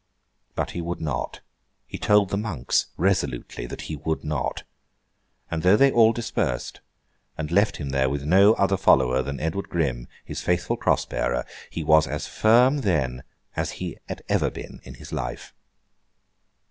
[0.55, 1.41] But he would not.
[1.85, 4.63] He told the monks resolutely that he would not.
[5.51, 6.81] And though they all dispersed
[7.37, 11.45] and left him there with no other follower than Edward Gryme, his faithful cross bearer,
[11.69, 13.21] he was as firm then,
[13.55, 15.53] as ever he had been in his life.